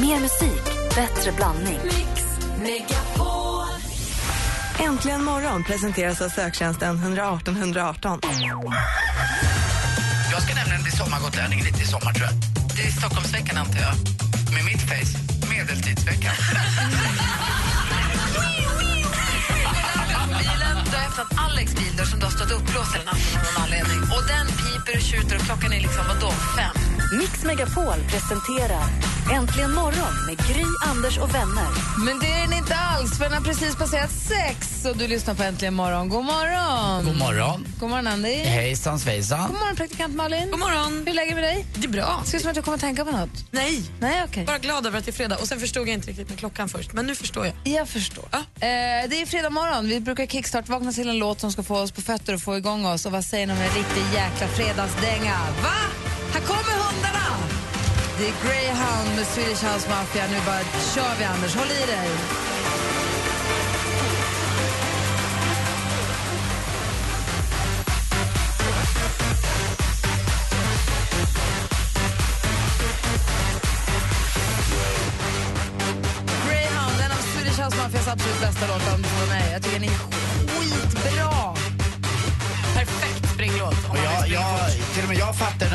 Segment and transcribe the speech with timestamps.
[0.00, 0.64] Mer musik,
[0.94, 1.78] bättre blandning.
[1.84, 2.24] Mix
[2.62, 3.66] Megapol.
[4.78, 8.20] Äntligen morgon presenteras av söktjänsten 118 118.
[10.30, 12.34] Jag ska nämligen bli sommargotlänning lite i sommar tror jag.
[12.76, 13.94] Det är Stockholmsveckan antar jag.
[14.54, 15.18] Med mitt face,
[15.50, 16.34] medeltidsveckan.
[21.18, 24.00] Öppnat Alex bil där som du har stått uppblåst hela natten av någon anledning.
[24.14, 26.87] Och den piper och tjuter och klockan är liksom vadå, fem?
[27.12, 28.84] Mix Megapol presenterar
[29.32, 31.66] Äntligen morgon med Gry, Anders och vänner.
[32.06, 35.34] Men det är den inte alls, för den har precis passerat sex och du lyssnar
[35.34, 36.08] på Äntligen morgon.
[36.08, 37.04] God morgon!
[37.04, 37.66] God morgon.
[37.80, 38.34] God morgon, Andy.
[38.34, 39.48] Hejsan svejsan.
[39.50, 40.50] God morgon, praktikant Malin.
[40.50, 40.98] God morgon.
[40.98, 41.66] Hur är läget med dig?
[41.74, 42.22] Det är bra.
[42.24, 43.44] Ser ut som att du kommer att tänka på något.
[43.50, 44.44] Nej, Nej, okej.
[44.44, 45.36] bara glad över att det är fredag.
[45.36, 47.54] Och sen förstod jag inte riktigt med klockan först, men nu förstår jag.
[47.64, 48.24] Jag förstår.
[48.30, 48.38] Ja.
[48.38, 49.88] Eh, det är fredag morgon.
[49.88, 52.86] Vi brukar kickstart-vakna till en låt som ska få oss på fötter och få igång
[52.86, 53.06] oss.
[53.06, 55.34] Och vad säger ni om en riktig jäkla fredagsdänga?
[55.62, 56.07] Va?
[56.32, 57.26] Här kommer hundarna!
[58.18, 60.24] Det är Greyhound med Swedish House Mafia.
[60.30, 60.60] Nu bara
[60.94, 61.54] kör vi, Anders.
[61.56, 62.08] Håll i dig.
[76.46, 79.47] Greyhound, en av Swedish House Mafias absolut bästa låtar om du frågar mig.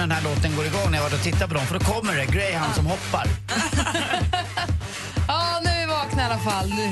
[0.04, 1.66] Den här låten går igång när jag var och tittade på dem.
[1.66, 3.26] För då kommer det Greyhound som hoppar.
[5.28, 6.70] Ja, nu är vi vakna i alla fall.
[6.70, 6.88] Nu.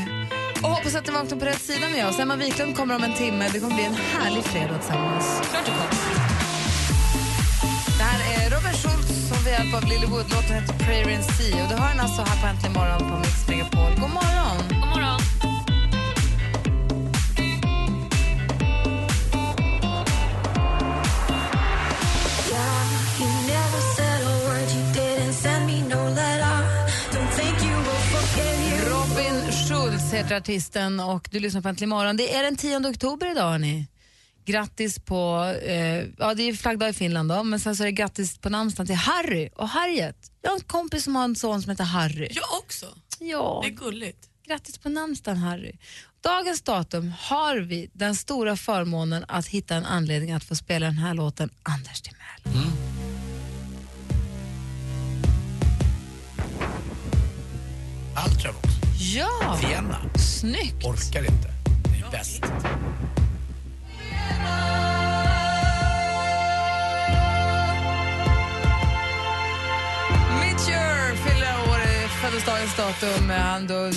[0.63, 2.19] Och hoppas att ni vaknar på rätt sida med oss.
[2.19, 3.49] Emma Wiklund kommer om en timme.
[3.53, 5.41] Det kommer bli en härlig fredag tillsammans.
[5.49, 5.89] Klart det kommer.
[7.97, 10.25] Det här är Robert Schultz som med hjälp av Lily Wood.
[10.29, 11.63] Låten heter Prayer in Sea.
[11.63, 13.91] Och du har den alltså här på Äntligen morgon på Mix Megapol.
[13.99, 14.80] God morgon!
[30.21, 32.17] Heter artisten och du lyssnar på Äntligen morgon.
[32.17, 33.87] Det är den 10 oktober idag, hörni.
[34.45, 37.91] Grattis på, eh, ja det är flaggdag i Finland då, men sen så är det
[37.91, 40.31] grattis på namnsdagen till Harry och Harriet.
[40.41, 42.27] Jag har en kompis som har en son som heter Harry.
[42.31, 42.85] Jag också.
[43.19, 43.61] Ja.
[43.63, 44.29] Det är gulligt.
[44.47, 45.73] Grattis på namnsdagen Harry.
[46.23, 50.97] Dagens datum har vi den stora förmånen att hitta en anledning att få spela den
[50.97, 52.65] här låten Anders Timell.
[58.27, 58.70] Ultravox.
[59.03, 59.97] Ja, Vienna.
[60.15, 60.85] snyggt.
[60.85, 61.49] Orkar inte.
[61.83, 62.41] Det är bäst.
[70.41, 73.29] Mitchell fyller år i födelsedagens datum.
[73.29, 73.91] Han då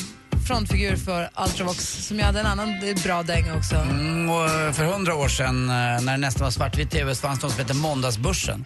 [0.47, 2.75] frontfigur för Ultravox som ju hade en annan
[3.05, 3.77] bra dänga också.
[3.77, 7.41] Mm, och för hundra år sedan eh, när det nästan var svartvit tv så fanns
[7.41, 8.65] det något som hette Måndagsbörsen.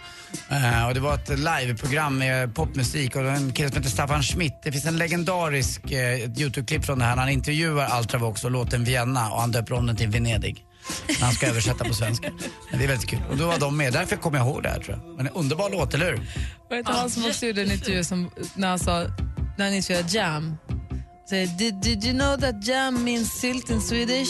[0.49, 3.91] Eh, och det var ett liveprogram med popmusik och det var en kille som heter
[3.91, 4.61] Staffan Schmidt.
[4.65, 8.85] Det finns en legendarisk eh, Youtube-klipp från det här när han intervjuar Ultravox och låten
[8.85, 10.65] Vienna och han döper om den till Venedig.
[11.09, 12.31] När han ska översätta på svenska.
[12.71, 13.21] Men det är väldigt kul.
[13.31, 15.17] Och då var de med, därför kommer jag ihåg det här tror jag.
[15.17, 16.21] Men en underbar låt, eller hur?
[16.69, 19.07] Vad heter han som också gjorde en intervju som, när han sa,
[19.59, 20.57] när han intervjuade Jam.
[21.29, 24.29] Säger, did, did you know that jam means sylt in Swedish?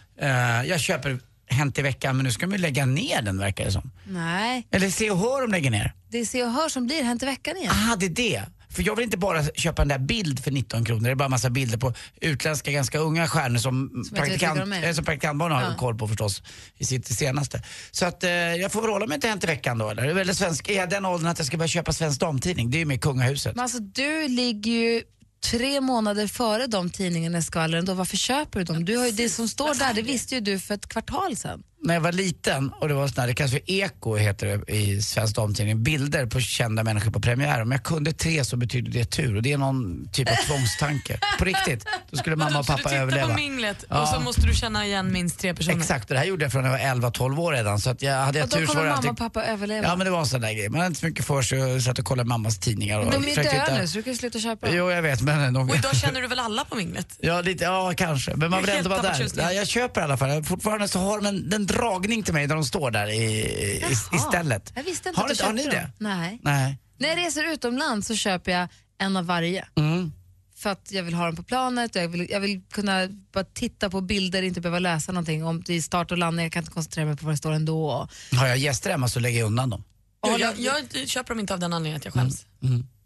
[0.66, 1.18] Jag köper
[1.50, 3.90] Hänt i veckan, men nu ska de ju lägga ner den verkar det som.
[4.06, 5.92] Nej, Eller Se och Hör de lägger ner.
[6.08, 7.72] det är Se och Hör som blir Hänt i veckan igen.
[7.92, 8.42] Ah, det är det.
[8.78, 11.04] För jag vill inte bara köpa en där bild för 19 kronor.
[11.04, 15.04] Det är bara massa bilder på utländska ganska unga stjärnor som, vet praktikant, eh, som
[15.04, 15.74] praktikantbarn har Ja.
[15.78, 16.42] koll på förstås
[16.76, 17.62] i sitt senaste.
[17.90, 20.14] Så att eh, jag får väl hålla mig till Hänt i veckan då eller?
[20.14, 22.70] Väl svensk, är jag den åldern att jag ska börja köpa Svensk Damtidning?
[22.70, 23.56] Det är ju med kungahuset.
[23.56, 25.02] Men alltså du ligger ju
[25.50, 27.84] tre månader före de tidningarna i skvallren.
[27.84, 28.84] Då varför köper du dem?
[28.84, 31.62] Du har ju, det som står där, det visste ju du för ett kvartal sedan.
[31.82, 34.72] När jag var liten och det var sån här, det kallas för Eko heter det
[34.76, 37.62] i Svensk Damtidning, bilder på kända människor på premiär.
[37.62, 41.18] Om jag kunde tre så betyder det tur och det är någon typ av tvångstanke.
[41.38, 41.84] På riktigt.
[42.10, 43.28] Då skulle mamma och Så du pappa tittar överleva.
[43.28, 44.02] på minglet Ja.
[44.02, 45.76] och så måste du känna igen minst tre personer.
[45.76, 47.80] Exakt, och det här gjorde jag från när jag var 11-12 år redan.
[47.80, 49.10] Så att jag hade Och då tur kommer mamma alltid...
[49.10, 49.86] och pappa överleva.
[49.88, 50.68] Ja men det var en sån där grej.
[50.68, 52.98] Man hade inte så mycket för sig och satt och kollade mammas tidningar.
[53.00, 54.66] Och de är döda hitta- nu så du kan sluta köpa.
[54.70, 55.52] Jo jag vet men...
[55.54, 55.70] De...
[55.70, 57.06] Och idag känner du väl alla på minglet?
[57.20, 59.28] Ja, lite, ja kanske, men man vill ändå vara där.
[59.36, 60.44] Ja, jag köper i alla fall.
[60.44, 63.82] Fortfarande så har de en, en dragning till mig när de står där i, i,
[64.12, 64.72] istället.
[64.74, 65.90] Jag visste inte har, att du har ni det?
[65.98, 66.40] Nej.
[66.42, 66.78] Nej.
[66.98, 68.68] När jag reser utomlands så köper jag
[68.98, 69.68] en av varje.
[69.76, 70.12] Mm.
[70.56, 73.44] För att jag vill ha dem på planet och jag vill, jag vill kunna bara
[73.44, 75.44] titta på bilder, inte behöva läsa någonting.
[75.44, 77.52] Om det är start och landning, jag kan inte koncentrera mig på vad det står
[77.52, 78.08] ändå.
[78.32, 79.84] Har jag gäster hemma så lägger jag undan dem.
[80.22, 80.54] Jag, jag,
[80.92, 82.46] jag köper dem inte av den anledningen att jag skäms.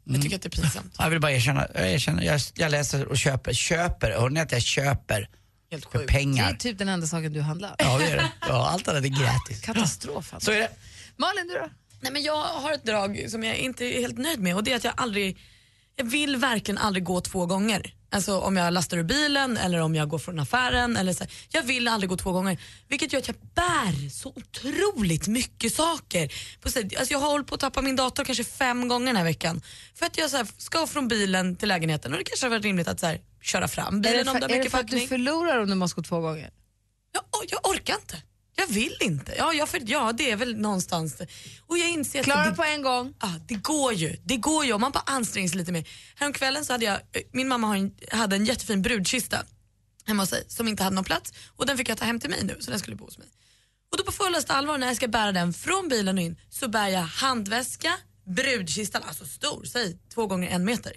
[0.04, 0.96] Jag tycker att det är pinsamt.
[0.98, 4.52] Jag vill bara erkänna, jag, erkänner, jag, jag läser och köper, köper, hör ni att
[4.52, 5.28] jag köper
[5.72, 6.12] Helt för sjukt.
[6.12, 6.52] det är pengar?
[6.54, 7.74] typ den enda saken du handlar.
[7.78, 8.32] Ja det är det.
[8.40, 9.60] Ja, allt annat är gratis.
[9.60, 10.34] Katastrof.
[10.34, 10.50] Alltså.
[10.50, 10.70] Så är det.
[11.16, 11.68] Malin, du då?
[12.00, 14.72] Nej, men jag har ett drag som jag inte är helt nöjd med och det
[14.72, 15.38] är att jag aldrig,
[15.96, 17.94] jag vill verkligen aldrig gå två gånger.
[18.10, 20.96] Alltså om jag lastar ur bilen eller om jag går från affären.
[20.96, 21.24] Eller så.
[21.48, 22.58] Jag vill aldrig gå två gånger.
[22.88, 26.32] Vilket gör att jag bär så otroligt mycket saker.
[26.64, 29.62] Alltså jag har hållit på att tappa min dator kanske fem gånger den här veckan.
[29.94, 32.64] För att jag så här, ska från bilen till lägenheten och det kanske har varit
[32.64, 34.70] rimligt att så här, köra fram Är bilen det, om för, det är är det
[34.70, 36.50] för att du förlorar om du måste gå två gånger?
[37.12, 38.22] Jag, jag orkar inte.
[38.56, 39.34] Jag vill inte.
[39.38, 41.26] Ja, jag, för, ja, det är väl någonstans det.
[41.66, 43.14] Och jag inser Klara det, på en gång.
[43.20, 44.16] Ja, det går ju.
[44.24, 45.88] Det går ju om man bara anstränger sig lite mer.
[46.16, 47.00] Häromkvällen så hade jag,
[47.32, 49.44] min mamma en, hade en jättefin brudkista
[50.04, 52.30] hemma hos sig som inte hade någon plats och den fick jag ta hem till
[52.30, 53.28] mig nu så den skulle bo hos mig.
[53.90, 56.68] Och då på fullaste allvar när jag ska bära den från bilen och in så
[56.68, 60.92] bär jag handväska, brudkistan, alltså stor, säg två gånger en meter.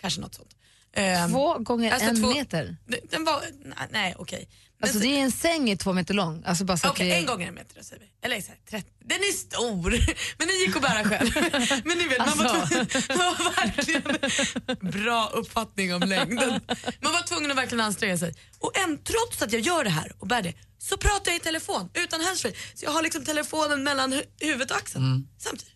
[0.00, 0.56] Kanske något sånt.
[0.96, 2.76] Ehm, Två gånger alltså en två- meter.
[3.10, 3.42] Den, var,
[3.90, 4.48] nej, okej.
[4.78, 6.42] Men Alltså så- det är en säng i två meter lång.
[6.46, 8.26] Alltså bara så vi- en gång en meter då säger vi.
[8.26, 8.90] Eller så här, 30.
[9.04, 9.90] Den är stor,
[10.38, 11.30] men den gick att bära själv.
[11.84, 12.66] Men ni vet, man, var Alltså.
[12.84, 16.60] tvungen, man var verkligen bra uppfattning om längden.
[17.00, 18.34] Man var tvungen att verkligen anstränga sig.
[18.58, 21.40] Och än, trots att jag gör det här och bär det, så pratar jag i
[21.42, 22.52] telefon utan handsfree.
[22.74, 25.72] Så jag har liksom telefonen mellan hu- huvudet och axeln samtidigt.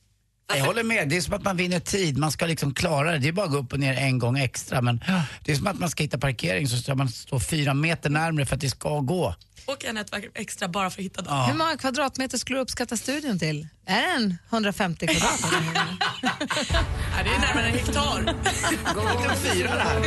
[0.57, 3.19] Jag håller med, det är som att man vinner tid, man ska liksom klara det.
[3.19, 5.05] Det är bara att gå upp och ner en gång extra men
[5.45, 8.47] det är som att man ska hitta parkering så ska man stå fyra meter närmre
[8.47, 9.35] för att det ska gå.
[9.67, 11.45] Och en ett extra bara för att hitta dem.
[11.47, 13.69] Hur många kvadratmeter skulle du uppskatta studion till?
[13.87, 15.53] Är den 150 kvadrat?
[16.23, 16.33] Nej,
[17.25, 18.35] det är närmare en hektar.
[19.37, 20.01] Fyra det här.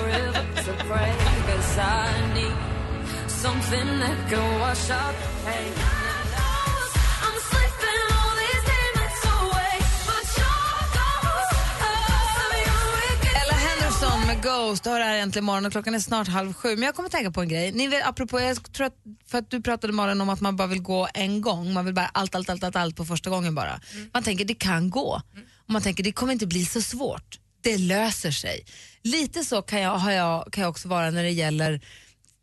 [14.43, 16.75] Ghost har det här äntligen morgon och klockan är snart halv sju.
[16.75, 17.71] Men jag kommer tänka på en grej.
[17.71, 18.95] Ni vet, apropå, jag tror att,
[19.27, 21.73] för att du pratade Malin om att man bara vill gå en gång.
[21.73, 23.81] Man vill bara allt, allt, allt, allt, allt på första gången bara.
[24.13, 25.21] Man tänker det kan gå.
[25.65, 27.39] Och man tänker det kommer inte bli så svårt.
[27.61, 28.65] Det löser sig.
[29.03, 31.81] Lite så kan jag, har jag, kan jag också vara när det gäller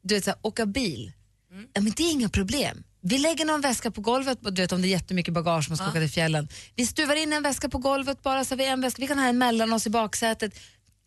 [0.02, 1.12] du vet, så här, åka bil.
[1.72, 2.82] Ja, men det är inga problem.
[3.02, 5.88] Vi lägger någon väska på golvet, du vet om det är jättemycket bagage man ska
[5.88, 6.48] åka till fjällen.
[6.76, 9.26] Vi stuvar in en väska på golvet bara så vi en väska, vi kan ha
[9.26, 10.54] en mellan oss i baksätet.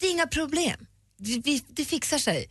[0.04, 0.88] Det är inga problem.
[1.18, 2.50] Vi, det fixar sig.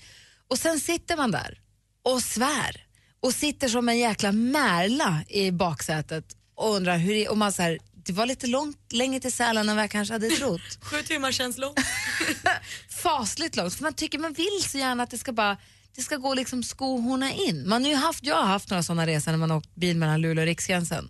[0.49, 1.61] Och sen sitter man där
[2.03, 2.87] och svär
[3.21, 7.63] och sitter som en jäkla märla i baksätet och undrar hur det, och man så
[7.63, 10.61] här, det var lite långt, längre till Sälen än vad jag kanske hade trott.
[10.81, 11.79] Sju timmar känns långt.
[13.03, 13.75] fasligt långt.
[13.75, 15.57] För man tycker man vill så gärna att det ska bara
[15.97, 17.69] det ska gå liksom skohorna in.
[17.69, 20.21] Man har haft, jag har haft några sådana resor när man har åkt bil mellan
[20.21, 21.09] Luleå och Riksgränsen.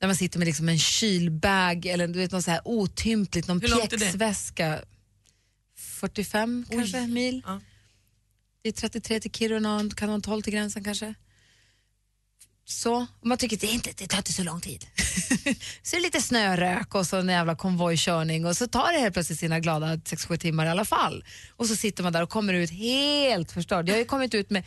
[0.00, 3.58] Där man sitter med liksom en kylbag eller du vet, något så här otympligt, någon
[3.58, 3.88] det?
[3.88, 4.80] pjäxväska.
[6.02, 7.42] 45 kanske mil.
[7.46, 7.60] Ja.
[8.62, 11.14] Det är 33 till Kiruna, kan vara 12 till gränsen kanske.
[12.64, 14.86] Så, och man tycker att det, är inte, det tar inte så lång tid.
[15.82, 19.14] så är det lite snörök och så en jävla konvojkörning och så tar det helt
[19.14, 21.24] plötsligt sina glada 6-7 timmar i alla fall.
[21.56, 23.88] Och så sitter man där och kommer ut helt förstörd.
[23.88, 24.64] Jag har ju kommit ut med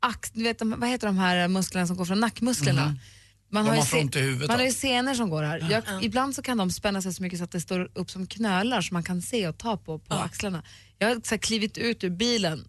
[0.00, 2.98] ax, vet, vad heter de här musklerna som går från nackmusklerna?
[3.50, 5.66] Man De har se- för ont i huvudet Man har ju senor som går här.
[5.70, 8.26] Jag, Ibland så kan de spänna sig så mycket så att det står upp som
[8.26, 10.62] knölar som man kan se och ta på, på axlarna.
[10.98, 12.68] Jag har så här, klivit ut ur bilen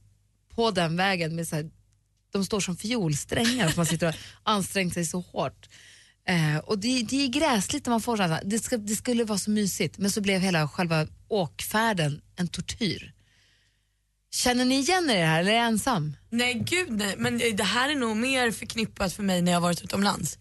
[0.55, 1.69] på den vägen med så här,
[2.31, 5.69] de står som fiolsträngar man sitter och har ansträngt sig så hårt.
[6.27, 8.41] Eh, och det, det är gräsligt när man får sådana.
[8.43, 13.13] Det, ska, det skulle vara så mysigt men så blev hela själva åkfärden en tortyr.
[14.31, 16.15] Känner ni igen er i det här eller är jag ensam?
[16.29, 19.61] Nej gud nej, men det här är nog mer förknippat för mig när jag har
[19.61, 20.37] varit utomlands.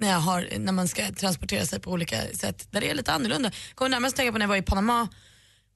[0.00, 3.12] När, jag har, när man ska transportera sig på olika sätt där det är lite
[3.12, 3.50] annorlunda.
[3.68, 5.08] Jag kommer närmast tänka på när jag var i Panama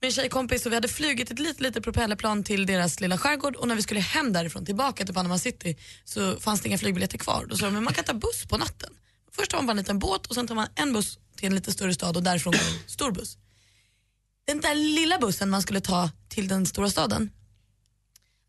[0.00, 3.56] med en tjejkompis och vi hade flugit ett litet, litet propellerplan till deras lilla skärgård
[3.56, 7.18] och när vi skulle hem därifrån tillbaka till Panama City så fanns det inga flygbiljetter
[7.18, 7.46] kvar.
[7.48, 8.90] Då sa de men man kan ta buss på natten.
[9.32, 11.54] Först tar man bara en liten båt och sen tar man en buss till en
[11.54, 13.36] lite större stad och därifrån går en stor buss.
[14.46, 17.30] Den där lilla bussen man skulle ta till den stora staden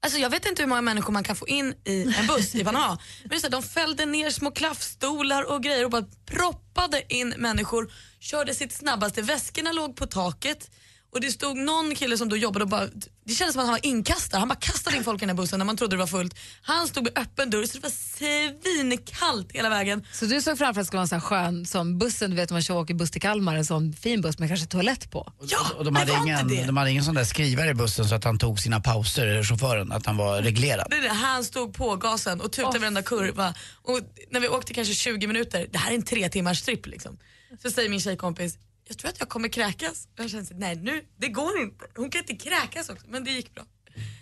[0.03, 2.63] Alltså jag vet inte hur många människor man kan få in i en buss i
[2.63, 2.98] Panama.
[3.22, 7.03] Men det är så här, de fällde ner små klaffstolar och grejer och bara proppade
[7.13, 9.22] in människor, körde sitt snabbaste.
[9.22, 10.72] Väskorna låg på taket
[11.12, 12.89] och det stod någon kille som då jobbade och bara,
[13.25, 14.39] det kändes som att han var inkastare.
[14.39, 16.36] Han bara kastade in folk i den här bussen när man trodde det var fullt.
[16.62, 20.06] Han stod med öppen dörr så det var svinkallt hela vägen.
[20.13, 22.30] Så du såg framför dig att det skulle vara en sån här skön som bussen,
[22.30, 25.12] du vet man kör åker buss till Kalmar, en sån fin buss med kanske toalett
[25.12, 25.34] på.
[25.42, 26.65] Ja, Och de det hade, ingen, inte det.
[26.65, 29.92] de hade ingen sån där skrivare i bussen så att han tog sina pauser, chauffören,
[29.92, 30.88] att han var reglerad.
[30.89, 33.53] Det det, han stod på gasen och tutade varenda kurva.
[33.84, 34.00] Och
[34.32, 37.18] när vi åkte kanske 20 minuter, det här är en tre timmars tripp liksom.
[37.62, 40.07] Så säger min tjejkompis, jag tror att jag kommer kräkas.
[40.15, 41.85] Jag känner så, nej nu, det går inte.
[41.95, 43.63] Hon kan inte kräkas också, men det gick bra.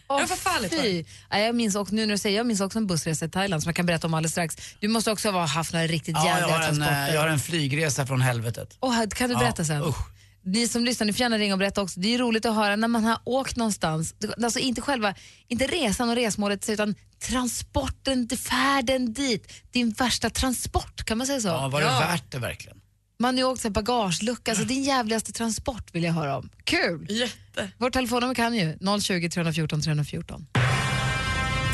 [0.07, 0.81] det var förfärligt.
[0.81, 1.03] fy.
[1.29, 3.63] Ja, jag minns också, nu när du säger, jag minns också en bussresa i Thailand
[3.63, 4.55] som jag kan berätta om alldeles strax.
[4.79, 7.07] Du måste också ha haft några riktigt Ja, jag, jävliga har en, transporter.
[7.09, 8.77] eh, jag har en flygresa från helvetet.
[8.79, 9.81] Åh, här, kan du berätta Ja, sen?
[9.83, 9.97] usch.
[10.43, 11.99] Ni som lyssnar, ni får gärna ringa och berätta också.
[11.99, 15.13] Det är roligt att höra när man har åkt någonstans, alltså inte själva,
[15.47, 19.47] inte resan och resmålet utan transporten, färden dit.
[19.71, 21.47] Din värsta transport, kan man säga så?
[21.47, 21.99] Ja, var det Ja.
[21.99, 22.77] värt det verkligen?
[23.21, 26.49] Man har ju åkt så här bagagelucka, alltså din jävligaste transport vill jag höra om.
[26.63, 27.07] Kul!
[27.09, 27.71] Jätte.
[27.77, 30.47] Vårt telefonnummer kan ju 020 314 314.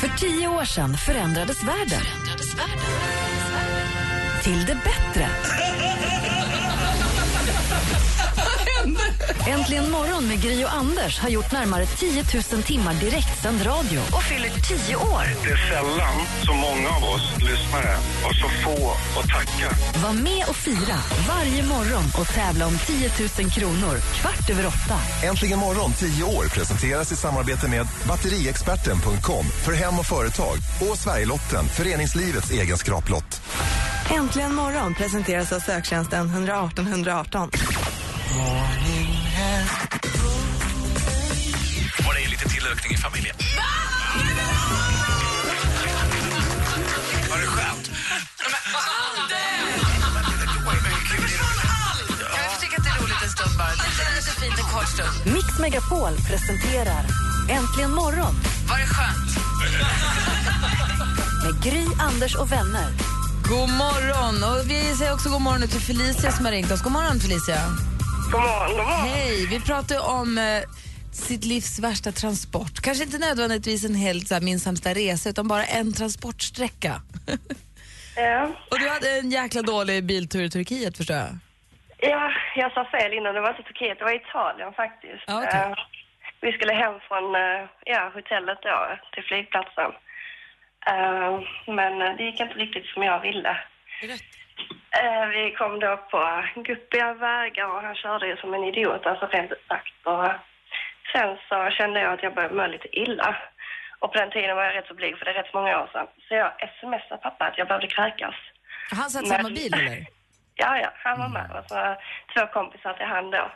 [0.00, 2.02] För tio år sedan förändrades världen.
[4.42, 5.28] Till det bättre.
[9.48, 14.22] Äntligen morgon med Gry och Anders har gjort närmare 10 000 timmar direktsänd radio och
[14.22, 14.50] fyller
[14.86, 15.22] 10 år.
[15.44, 18.90] Det är sällan så många av oss lyssnare och så få
[19.20, 19.68] att tacka.
[20.04, 24.98] Var med och fira varje morgon och tävla om 10 000 kronor kvart över åtta.
[25.24, 30.56] Äntligen morgon 10 år presenteras i samarbete med batteriexperten.com för hem och företag
[30.90, 33.42] och Sverigelotten, föreningslivets egen skraplott.
[34.10, 37.50] Äntligen morgon presenteras av söktjänsten 118 118.
[42.06, 43.36] Var det lite tillökning i familjen?
[47.30, 47.90] Var det skönt?
[54.40, 55.34] Fint en kort stund.
[55.34, 57.04] Mix Megapol presenterar
[57.50, 58.34] Äntligen morgon
[58.68, 59.38] Var det skönt?
[61.44, 62.86] med Gry, Anders och vänner.
[63.48, 64.44] God morgon!
[64.44, 66.82] Och vi säger också god morgon till Felicia som har ringt oss.
[66.82, 67.60] God morgon Felicia.
[68.32, 69.08] God morgon, god morgon.
[69.08, 69.46] Hej!
[69.46, 70.62] Vi pratar om eh,
[71.12, 72.80] sitt livs värsta transport.
[72.82, 76.92] Kanske inte nödvändigtvis en helt så här, min sämsta resa utan bara en transportsträcka.
[78.16, 78.42] Ja.
[78.70, 81.28] Och du hade en jäkla dålig biltur i Turkiet förstår jag.
[81.98, 83.34] ja, jag sa fel innan.
[83.34, 85.24] Det var inte Turkiet, det var Italien faktiskt.
[85.26, 85.60] Ja, okej.
[85.60, 85.74] Eh,
[86.40, 88.76] vi skulle hem från eh, ja, hotellet då
[89.12, 89.90] till flygplatsen.
[90.90, 91.32] Eh,
[91.66, 93.56] men eh, det gick inte riktigt som jag ville.
[95.34, 99.52] Vi kom då på guppiga vägar och han körde ju som en idiot, alltså rent
[99.52, 99.94] ut sagt.
[100.04, 100.28] Och
[101.12, 103.36] sen så kände jag att jag började må lite illa.
[103.98, 105.88] Och på den tiden var jag rätt så blyg, för det är rätt många år
[105.92, 106.06] sedan.
[106.28, 108.34] Så jag smsade pappa att jag behövde kräkas.
[108.90, 110.06] Han satt i samma bil eller?
[110.60, 111.50] Ja, ja, han var med.
[111.58, 111.96] Och så
[112.34, 113.50] två kompisar till han då.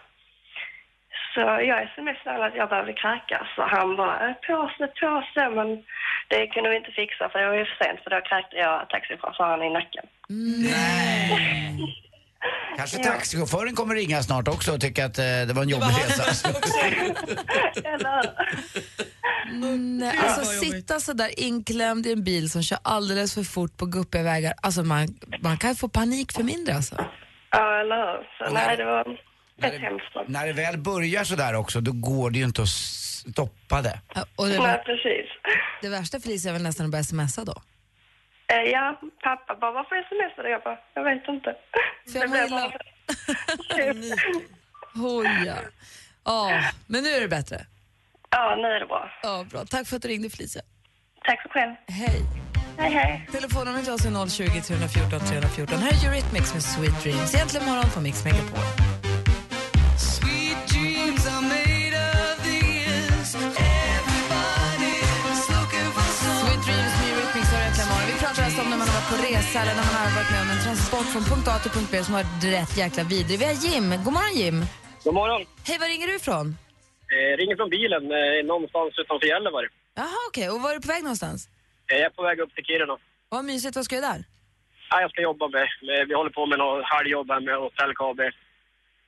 [1.34, 5.84] Så jag smsade att jag behövde kräkas och han bara, "Eh, påse, påse, men
[6.32, 8.88] det kunde vi inte fixa för det var ju för sent för då kräkte jag
[8.92, 10.04] taxichauffören i nacken.
[12.76, 16.48] Kanske taxichauffören kommer ringa snart också och tycka att eh, det var en jobbig resa.
[17.84, 18.22] Eller
[19.98, 23.86] Nej, alltså sitta så där inklämd i en bil som kör alldeles för fort på
[23.86, 24.52] guppiga vägar.
[24.62, 25.08] Alltså man,
[25.40, 26.94] man kan få panik för mindre alltså.
[27.50, 28.46] Ja, eller hur?
[28.48, 30.06] Så nej, det var När rätt det, hemskt.
[30.26, 34.00] när det väl börjar så där också, då går det ju inte att stoppa det.
[34.14, 35.21] Ja, Och det, Nej, var, precis.
[35.82, 37.62] Det värsta Felicia är väl nästan att börja smsa då.
[38.52, 39.96] Eh, Ja, pappa bara, varför
[40.32, 40.78] smsade jag bara?
[40.94, 41.54] Jag vet inte.
[42.12, 42.72] För jag mår illa.
[44.94, 45.26] Oj,
[46.24, 46.60] ja.
[46.86, 47.66] men nu är det bättre.
[48.30, 49.10] Ja, nu är det bra.
[49.22, 49.64] Ja, bra.
[49.64, 50.62] Tack för att du ringde Felicia.
[51.24, 51.74] Tack så själv.
[51.88, 52.20] Hej.
[52.78, 53.28] Hej, hej.
[53.32, 55.78] Telefonnumret till oss är 020 314 314.
[55.78, 57.34] Här är Eurythmics med Sweet Dreams.
[57.34, 58.91] Egentligen morgon på Mix Megapol.
[69.52, 71.94] Skallen när man har varit med om en transport från punkt A till punkt B
[72.06, 73.36] som har varit rätt jäkla vidrig.
[73.40, 73.86] Vi har Jim.
[74.06, 74.56] God morgon Jim.
[75.06, 75.40] God morgon.
[75.68, 76.46] Hej, var ringer du ifrån?
[77.14, 79.66] Eh, ringer från bilen eh, någonstans utanför Gällivare.
[80.00, 80.46] Jaha, okej.
[80.52, 81.38] Och var är du på väg någonstans?
[81.90, 82.96] Eh, jag är på väg upp till Kiruna.
[83.32, 84.20] Vad mysigt, vad ska du där?
[84.90, 87.92] Ja, jag ska jobba med, med, vi håller på med något halvjobb här med Hotell
[88.00, 88.20] KB.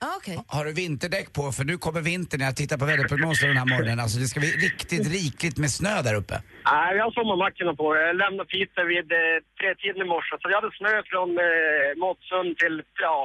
[0.00, 0.38] Ah, okay.
[0.56, 1.52] Har du vinterdäck på?
[1.52, 4.00] För nu kommer vintern när jag tittar på väderprognosen den här morgonen.
[4.00, 6.34] Alltså det ska bli riktigt rikligt med snö där uppe.
[6.72, 7.86] Nej, vi har sommarmackorna på.
[7.96, 10.32] Jag lämnade Piteå vid eh, tretiden i morse.
[10.40, 13.18] Så vi hade snö från eh, Måttsund till ja,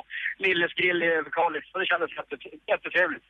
[0.44, 1.64] Nilles grill i Överkalix.
[1.72, 3.26] Så det kändes jätte- jättetrevligt.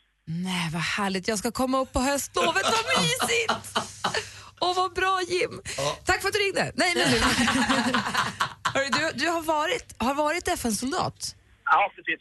[0.48, 1.26] Nej, vad härligt.
[1.32, 2.66] Jag ska komma upp på höstlovet.
[2.76, 3.64] Vad mysigt!
[4.66, 5.54] Åh, vad bra Jim.
[6.10, 6.66] Tack för att du ringde.
[6.82, 7.18] Nej, men du.
[8.98, 11.36] Du, du har varit, har varit FN-soldat.
[11.66, 12.20] Ja, precis.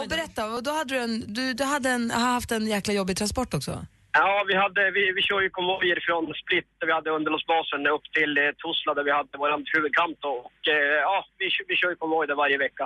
[0.00, 2.92] Och berätta, och då hade du, en, du, du hade en, har haft en jäkla
[3.00, 3.72] jobbig transport också?
[4.12, 8.06] Ja, vi, hade, vi, vi kör ju konvojer från Split där vi hade underhållsbasen upp
[8.16, 10.32] till eh, Tuzla där vi hade vår huvudkamp då.
[10.48, 12.84] Och eh, ja, vi, vi kör ju konvoj där varje vecka.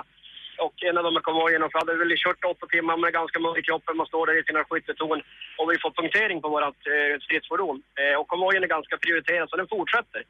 [0.65, 3.57] Och en av de här konvojerna, för hade väl kört åtta timmar med ganska mörk
[3.59, 5.21] i kroppen, man står där i sina skyttetorn
[5.59, 7.77] och vi får punktering på vårt eh, stridsfordon.
[7.99, 10.21] Eh, och konvojen är ganska prioriterad så den fortsätter.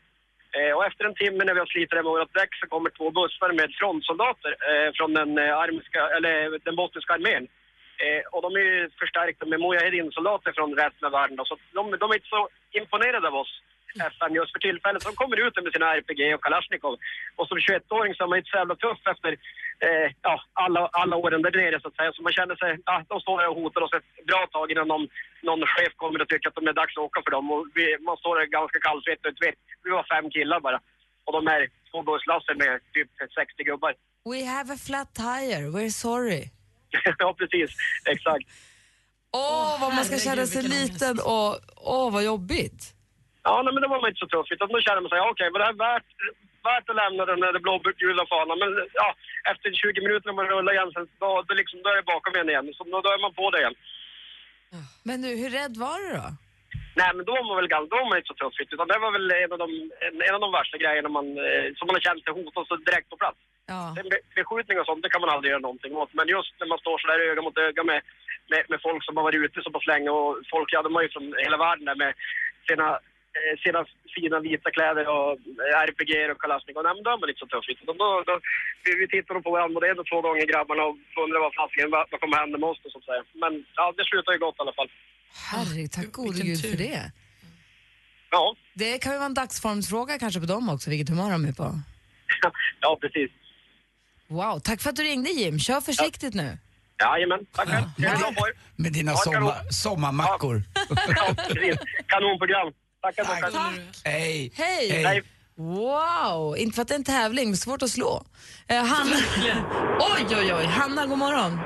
[0.58, 2.90] Eh, och efter en timme när vi har slitit det med vårt däck så kommer
[2.90, 7.48] två bussar med frontsoldater eh, från den, eh, armiska, eller den bosniska armén.
[8.04, 11.36] Eh, och de är förstärkta med mujahedin-soldater från resten av världen.
[11.38, 13.62] Då, så de, de är inte så imponerade av oss,
[14.00, 15.02] FN, just för tillfället.
[15.02, 16.96] Så de kommer ut med sina RPG och Kalashnikov.
[17.36, 19.32] Och som 21-åring så är man inte så jävla tuff efter
[19.86, 22.12] eh, ja, alla, alla åren där nere så att säga.
[22.14, 24.88] Så man känner sig, ja, de står där och hotar oss ett bra tag innan
[24.88, 25.08] någon,
[25.48, 27.52] någon chef kommer och tycker att de är dags att åka för dem.
[27.54, 30.80] Och vi, man står där ganska kallsvettig och vet, vi var fem killar bara.
[31.26, 33.94] Och de är två busslaster med typ 60 gubbar.
[34.32, 36.44] We have a flat tire, we're sorry.
[37.18, 37.70] ja, precis.
[38.06, 38.46] Exakt.
[39.34, 42.94] Åh, vad man ska känna sig liten och åh, vad jobbigt.
[43.48, 44.46] Ja, nej, men det var inte så.
[44.56, 46.10] Utan då kände man sig, okej, var det här värt,
[46.70, 48.60] värt att lämna den där blågula fanan?
[48.64, 49.10] Men ja,
[49.52, 52.36] efter 20 minuter när man rullar igen, sen, då, då, liksom, då är det bakom
[52.36, 52.68] en igen.
[52.78, 53.78] Så då, då är man på det igen.
[55.08, 56.30] Men du, hur rädd var du då?
[57.00, 58.56] Nej, men då var man väl då var man inte så tuff.
[58.76, 59.70] Utan det var väl en av de,
[60.08, 62.76] en, en av de värsta grejerna man, eh, som man har känt sig hotad så
[62.76, 63.40] direkt på plats.
[63.74, 63.82] Ja.
[63.96, 66.14] Sen Beskjutning och sånt, det kan man aldrig göra någonting åt.
[66.18, 68.00] Men just när man står så där öga mot öga med,
[68.52, 71.04] med, med folk som har varit ute så pass länge och folk, ja de har
[71.04, 72.14] ju från hela världen där med
[72.68, 72.88] sina,
[73.64, 73.80] sina
[74.16, 75.32] fina vita kläder och
[75.66, 76.84] eh, RPG och Kalashnikov.
[76.86, 77.66] Nej men då är man inte så tuff.
[77.84, 78.34] Utan då, då,
[78.86, 81.54] vi, vi tittar nog på varandra både en och två gånger grabbarna och undrar vad
[81.60, 83.24] fasiken, vad, vad kommer hända med oss då, så att säga.
[83.44, 84.90] Men ja, det slutar ju gott i alla fall.
[85.52, 87.02] Herregud, tack gode gud för det.
[88.36, 88.46] Ja,
[88.82, 91.68] Det kan ju vara en dagsformsfråga kanske på dem också, vilket humör de är på.
[92.86, 93.32] ja precis.
[94.28, 95.60] Wow, tack för att du ringde Jim.
[95.60, 96.58] Kör försiktigt nu.
[97.00, 97.86] Jajamän, tack själv.
[97.98, 98.54] Trevlig dag på er.
[98.76, 100.62] Med dina Ja, sommar, sommarmackor.
[100.90, 101.78] Ja, precis.
[102.08, 102.74] Kanonprogram.
[103.02, 103.52] Tackar, tackar.
[104.06, 104.52] Hej.
[104.56, 104.90] Hej!
[105.06, 105.24] Hej.
[105.58, 108.24] Wow, inte för att det är en tävling, men svårt att slå.
[108.68, 109.16] Eh, Hanna...
[110.00, 110.66] oj, oj, oj.
[110.66, 111.60] Hanna, god morgon.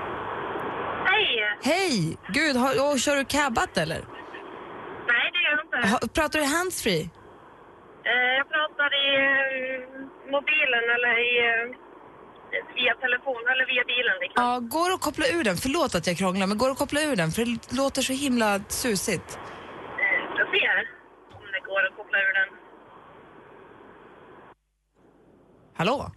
[1.06, 1.58] Hej!
[1.64, 2.18] Hej!
[2.34, 4.02] Gud, har, oh, kör du cabbat eller?
[5.08, 5.90] Nej, det gör jag inte.
[5.90, 7.02] Ha, pratar du handsfree?
[7.02, 11.66] Eh, Jag pratar i eh, mobilen eller i, eh,
[12.76, 14.16] via telefon eller via bilen.
[14.22, 14.44] Liksom.
[14.44, 15.58] Ja, går det att koppla ur den?
[15.58, 17.32] Förlåt att jag krånglar, men går det att koppla ur den?
[17.32, 19.30] För det låter så himla susigt.
[20.02, 20.95] Eh, Jag ser
[21.76, 22.50] går att koppla ur den.
[25.80, 26.12] Hallå?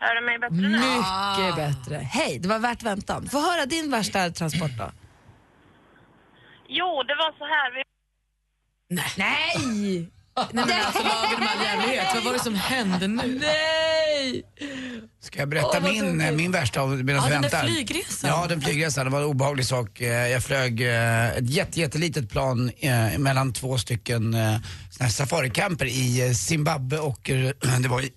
[0.00, 0.68] Hör du mig bättre nu?
[0.68, 1.96] Mycket bättre.
[1.96, 3.28] Hej, det var värt väntan.
[3.28, 4.90] Få höra din värsta transport då.
[6.68, 7.66] Jo, det var så här.
[7.74, 7.82] Vi...
[9.16, 10.10] Nej!
[10.52, 13.38] Nej men alltså lagen med all jävlighet, vad var det som hände nu?
[13.40, 14.44] Nej!
[15.24, 17.66] Ska jag berätta vad min, min värsta av medan Ja, vi den där väntar?
[17.68, 18.30] flygresan.
[18.30, 19.04] Ja, den flygresan.
[19.04, 20.00] Det var en obehaglig sak.
[20.00, 24.36] Eh, Jag flög eh, ett jätte, jättelitet plan eh, mellan två stycken
[25.10, 27.20] safaricamper i Zimbabwe och
[27.80, 28.12] det var i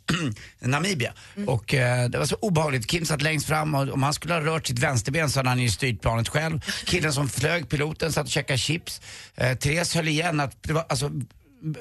[0.59, 1.13] Namibia.
[1.35, 1.49] Mm.
[1.49, 1.65] Och
[2.09, 2.87] det var så obehagligt.
[2.87, 5.59] Kim satt längst fram och om han skulle ha rört sitt vänsterben så hade han
[5.59, 6.59] ju styrt planet själv.
[6.85, 9.01] Killen som flög, piloten, satt och käkade chips.
[9.59, 11.11] Therese höll igen att det var alltså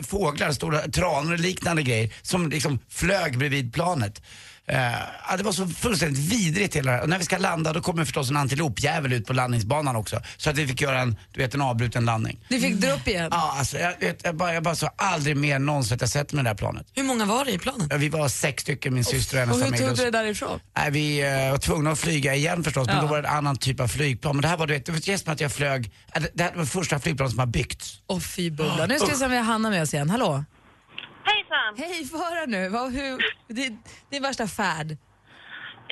[0.02, 4.22] fåglar, stora tranor och liknande grejer som liksom flög bredvid planet.
[4.68, 7.02] Eh, det var så fullständigt vidrigt hela.
[7.02, 10.20] Och när vi ska landa då kommer förstås en antilopjävel ut på landningsbanan också.
[10.36, 12.44] Så att vi fick göra en, du vet, en avbruten landning.
[12.48, 13.28] Du fick dra upp igen.
[13.30, 16.32] Ja, alltså, jag, vet, jag, bara, jag bara så aldrig mer någonsin att jag sett
[16.32, 16.86] med det här planet.
[16.94, 17.86] Hur många var det i planen?
[17.90, 19.86] Ja, Vi var sex stycken, min syster och hennes Och hur familj.
[19.88, 20.60] tog du det därifrån?
[20.76, 23.02] Nej, vi eh, var tvungna att flyga igen förstås, men Ja.
[23.02, 24.36] då var det en annan typ av flygplan.
[24.36, 25.92] Men det här var, du vet, det var som att jag flög,
[26.34, 27.98] det- här var första flygplanet som har byggts.
[28.06, 28.86] Åh fy bubbla.
[28.86, 30.10] Nu ska vi se om vi har Hanna med oss igen.
[30.10, 30.44] Hallå?
[31.30, 31.70] Hejsan!
[31.82, 32.62] Hej, få höra nu.
[32.68, 33.12] Vad, hur,
[33.58, 33.72] din,
[34.10, 34.90] din värsta färd?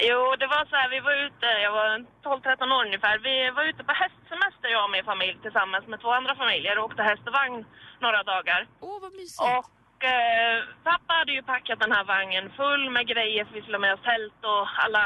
[0.08, 1.88] Jo, det var så här, vi var ute, jag var
[2.22, 3.18] 12-13 år ungefär.
[3.28, 6.84] Vi var ute på hästsemester jag och min familj tillsammans med två andra familjer och
[6.84, 7.64] åkte häst och vagn
[8.04, 8.60] några dagar.
[8.80, 9.42] Åh, vad mysigt.
[9.58, 10.56] Och eh,
[10.88, 13.94] pappa hade ju packat den här vagnen full med grejer för vi skulle ha med
[13.94, 15.04] oss tält och alla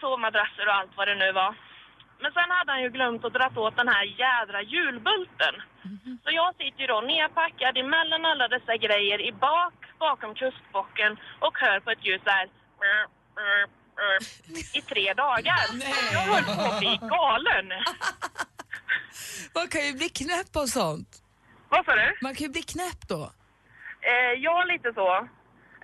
[0.00, 1.52] sovmadrasser och allt vad det nu var.
[2.22, 5.54] Men sen hade han ju glömt att dra åt den här jädra hjulbulten.
[6.24, 11.58] Så jag sitter ju då nerpackad emellan alla dessa grejer i bak, bakom kustbocken och
[11.58, 12.48] hör på ett ljud där
[14.74, 15.64] i tre dagar.
[16.12, 17.66] Jag höll på att bli galen.
[19.54, 21.22] Man kan ju bli knäpp av sånt.
[21.68, 22.16] Vad sa du?
[22.22, 23.22] Man kan ju bli knäpp då.
[24.10, 25.10] Eh, ja, lite så.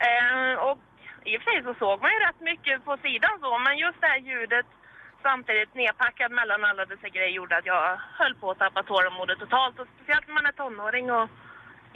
[0.08, 0.78] Eh, och
[1.24, 4.00] i och för sig så såg man ju rätt mycket på sidan så, men just
[4.00, 4.66] det här ljudet
[5.28, 7.82] samtidigt nedpackad mellan alla dessa grejer gjorde att jag
[8.18, 9.74] höll på att tappa tålamodet totalt.
[9.80, 11.26] Och speciellt när man är tonåring och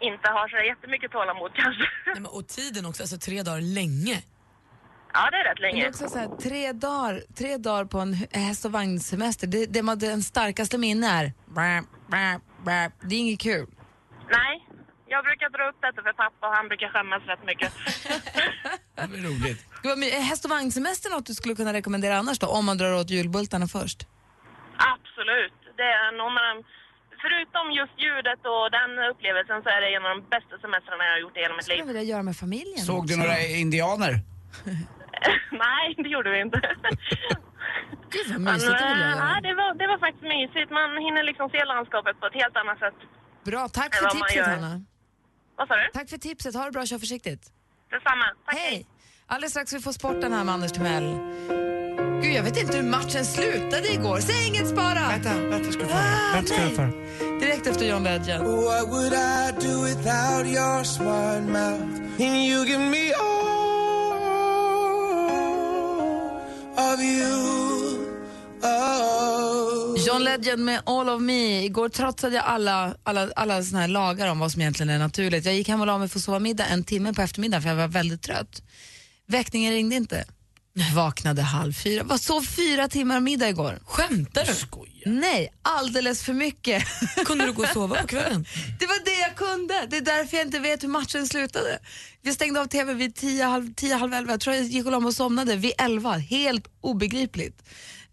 [0.09, 1.87] inte har så jättemycket tålamod kanske.
[2.07, 4.17] Nej, men, och tiden också, alltså tre dagar länge.
[5.12, 5.85] Ja, det är rätt Men det länge.
[5.85, 9.83] är också så här, tre dagar, tre dagar på en häst och vagnsemester, det, det
[9.83, 11.33] man den starkaste minne är.
[13.09, 13.67] Det är inget kul.
[14.31, 14.67] Nej,
[15.09, 17.73] jag brukar dra upp detta för pappa och han brukar skämmas rätt mycket.
[19.01, 19.61] Det blir roligt.
[19.83, 22.92] Gud, Är häst och vagnsemester något du skulle kunna rekommendera annars då, om man drar
[23.01, 23.99] åt julbultarna först?
[24.94, 25.59] Absolut.
[25.77, 26.31] Det är nog
[27.25, 31.12] förutom just ljudet och den upplevelsen så är det en av de bästa semestrarna jag
[31.16, 31.79] har gjort i hela mitt liv.
[31.79, 33.23] jag vilja göra med familjen Såg du också.
[33.23, 34.12] några indianer?
[35.66, 36.59] Nej, det gjorde vi inte.
[38.14, 39.25] Gud vad Men, mysigt, det vill jag göra.
[39.25, 40.71] nej, det, var, det var faktiskt mysigt.
[40.81, 42.99] Man hinner liksom se landskapet på ett helt annat sätt.
[43.49, 44.47] Bra, tack för tipset.
[44.47, 44.73] Hanna.
[45.59, 45.90] Vad sa du?
[45.92, 47.53] Tack för tipset, ha det bra, kör försiktigt.
[47.90, 48.25] Detsamma.
[48.47, 48.59] Tack.
[48.59, 48.87] Hej!
[49.27, 51.16] Alldeles strax vi får sporten här med Anders Timell.
[52.23, 54.18] Gud, jag vet inte hur matchen slutade igår.
[54.21, 55.09] Säg inget spara!
[55.09, 56.35] Vänta, vänta ska du få Ah, höra.
[56.35, 57.38] Vänta ska du få höra.
[57.40, 58.44] Direkt efter John Legend.
[58.44, 61.83] What would I do without your smart mouth?
[62.21, 63.38] And you give me all
[66.94, 67.47] of you.
[70.18, 70.24] Oh.
[70.24, 71.64] John Legend med All of me.
[71.64, 75.44] Igår trotsade jag alla, alla, alla såna här lagar om vad som egentligen är naturligt.
[75.44, 77.68] Jag gick hem och la mig för att sova middag en timme på eftermiddagen för
[77.68, 78.62] jag var väldigt trött.
[79.26, 80.24] Väckningen ringde inte.
[80.94, 82.02] Vaknade halv fyra.
[82.02, 83.78] Var sov fyra timmar middag igår.
[83.85, 84.52] Skämtar du?
[85.11, 86.85] Nej, alldeles för mycket.
[87.26, 88.46] Kunde du gå och sova på kvällen?
[88.81, 89.87] Det var det jag kunde.
[89.90, 91.78] Det är därför jag inte vet hur matchen slutade.
[92.22, 94.33] Vi stängde av TV vid tio, halv, tio, halv elva.
[94.33, 96.12] Jag tror jag gick och la mig och somnade vid elva.
[96.12, 97.62] Helt obegripligt.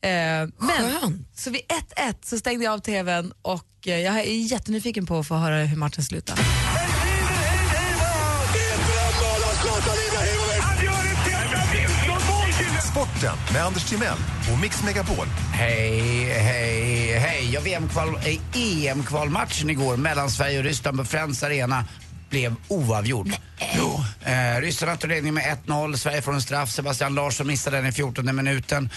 [0.06, 1.28] Eh, men, Skönt.
[1.36, 5.28] så vid 1-1 så stängde jag av TVn och eh, jag är jättenyfiken på att
[5.28, 6.38] få höra hur matchen slutar.
[12.92, 14.18] Sporten med Anders Timell
[14.54, 15.26] och Mix Megapol.
[15.54, 17.50] Hej, hej, hej.
[17.54, 21.86] Ja, VM-kval, eh, EM-kvalmatchen igår mellan Sverige och Ryssland på Friends Arena
[22.30, 23.32] blev oavgjord.
[23.78, 27.86] Jo, eh, ryssarna tog ledningen med 1-0, Sverige får en straff, Sebastian Larsson missade den
[27.86, 28.90] i 14 minuten.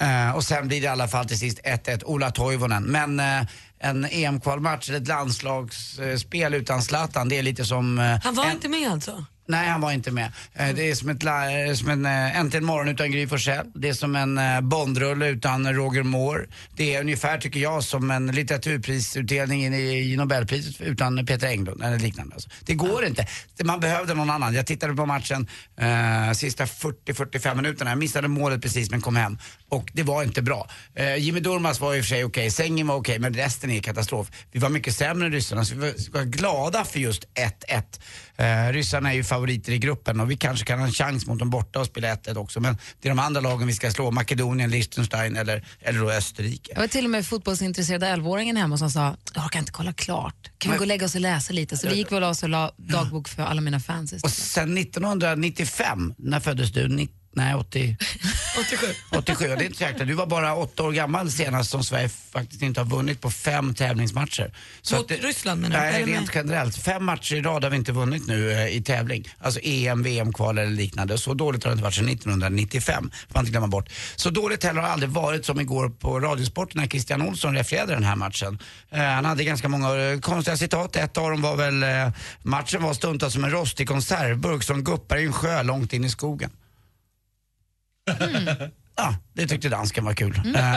[0.00, 2.82] Eh, och sen blir det i alla fall till sist 1-1, Ola Toivonen.
[2.84, 3.46] Men eh,
[3.80, 7.98] en EM-kvalmatch, eller ett landslagsspel utan Zlatan, det är lite som...
[7.98, 9.24] eh, Han var en- inte med alltså?
[9.46, 10.32] Nej, han var inte med.
[10.54, 13.66] Eh, Det är som, ett, eh, som en eh, Äntligen morgon utan Gry Forssell.
[13.74, 16.46] Det är som en Bondrulle utan Roger Moore.
[16.76, 22.34] Det är ungefär, tycker jag, som en litteraturprisutdelning i, Nobelpriset utan Peter Englund eller liknande.
[22.34, 22.48] Alltså.
[22.60, 23.26] Det går inte.
[23.64, 24.54] Man behövde någon annan.
[24.54, 27.90] Jag tittade på matchen eh, sista 40-45 minuterna.
[27.90, 29.38] Jag missade målet precis men kom hem.
[29.74, 30.68] Och det var inte bra.
[30.94, 33.80] Eh, Jimmy Durmaz var i och för sig okej, Sängen var okej, men resten är
[33.80, 34.30] katastrof.
[34.52, 35.80] Vi var mycket sämre än ryssarna, så vi
[36.12, 38.00] var, glada för just 1-1.
[38.36, 41.38] Eh, ryssarna är ju favoriter i gruppen och vi kanske kan ha en chans mot
[41.38, 42.60] dem borta och spela 1-1 också.
[42.60, 46.72] Men det är de andra lagen vi ska slå, Makedonien, Liechtenstein eller, eller då Österrike.
[46.74, 50.50] Jag var till och med fotbollsintresserade 11-åringen hemma som sa jag orkar inte kolla klart.
[50.58, 51.76] Kan vi gå och lägga oss och läsa lite?
[51.76, 54.34] Så vi gick väl och la och dagbok för alla mina fans Och istället.
[54.34, 57.08] sen 1995, när föddes du?
[57.36, 57.96] Nej, 80,
[58.60, 58.86] 87.
[59.16, 59.44] 87.
[59.48, 60.06] Ja, Det är inte säkert.
[60.06, 63.74] Du var bara åtta år gammal senast som Sverige faktiskt inte har vunnit på fem
[63.74, 64.52] tävlingsmatcher.
[64.82, 65.82] Så Mot det- Ryssland menar du?
[65.92, 66.76] Nej, rent med- generellt.
[66.76, 69.28] Fem matcher i rad har vi inte vunnit nu eh, i tävling.
[69.38, 71.18] Alltså EM, VM-kval eller liknande.
[71.18, 73.10] Så dåligt har det inte varit sedan 1995.
[73.28, 73.88] Får man inte glömma bort.
[74.16, 78.04] Så dåligt heller har aldrig varit som igår på Radiosporten när Christian Olsson refererade den
[78.04, 78.58] här matchen.
[78.90, 80.96] Eh, han hade ganska många eh, konstiga citat.
[80.96, 81.88] Ett av dem var väl eh,
[82.42, 86.10] matchen var stundtals som en rostig konservburk som guppar i en sjö långt in i
[86.10, 86.50] skogen.
[88.96, 90.40] Ja, det tyckte dansken var kul.
[90.56, 90.76] Eh,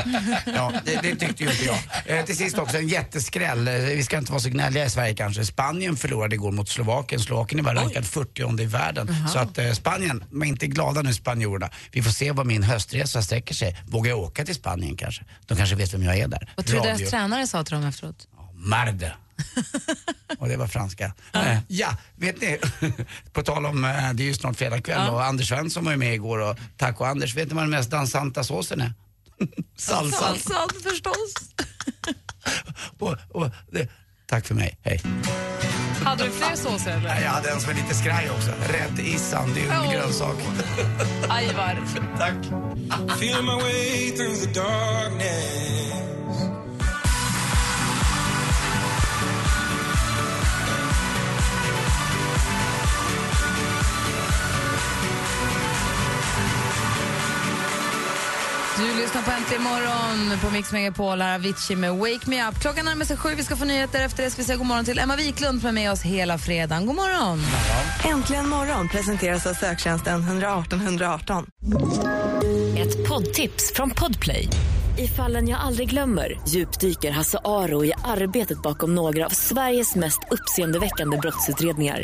[0.55, 1.77] ja, det, det tyckte ju inte jag.
[2.05, 3.67] Eh, till sist också en jätteskräll.
[3.67, 5.45] Eh, vi ska inte vara så gnälliga i Sverige kanske.
[5.45, 7.21] Spanien förlorade igår mot Slovakien.
[7.21, 9.15] Slovakien är bara rankad 40 i världen.
[9.33, 11.69] Så att eh, Spanien, de är inte glada nu spanjorerna.
[11.91, 13.77] Vi får se vad min höstresa sträcker sig.
[13.87, 15.23] Vågar jag åka till Spanien kanske?
[15.45, 16.53] De kanske vet vem jag är där.
[16.55, 18.27] Vad tror du deras tränare sa till dem efteråt?
[18.57, 19.13] Marde.
[20.39, 21.13] Och det var franska.
[21.33, 22.59] Eh, ja, vet ni,
[23.33, 25.97] på tal om, eh, det är ju snart fredag kväll och Anders Svensson var ju
[25.97, 28.93] med igår och tack och Anders, vet ni vad den mest dansanta såsen är?
[29.77, 30.17] Salsa.
[30.17, 31.33] Salsan förstås.
[32.99, 33.89] Och, och, det,
[34.25, 35.01] tack för mig, hej.
[36.03, 37.03] Hade du fler såser eller?
[37.09, 38.51] Nej, jag hade en som är lite skraj också.
[38.69, 39.93] Rädd Issan, det är ju en Oh.
[39.93, 40.35] grönsak.
[41.29, 41.79] Ajvar.
[42.17, 42.35] Tack.
[58.79, 61.21] Du lyssnar på Äntligen morgon på Mix Megapol.
[61.21, 62.59] Här Avicii med Wake Me Up.
[62.61, 63.29] Klockan närmar sig sju.
[63.35, 64.29] Vi ska få nyheter efter det.
[64.29, 66.85] Ska vi säga god morgon till Emma Wiklund som är med oss hela fredagen.
[66.85, 67.39] God morgon!
[68.05, 71.45] Äntligen morgon presenteras av söktjänsten 118 118.
[72.77, 74.49] Ett poddtips från Podplay.
[74.97, 80.19] I fallen jag aldrig glömmer djupdyker Hasse Aro i arbetet bakom några av Sveriges mest
[80.31, 82.03] uppseendeväckande brottsutredningar.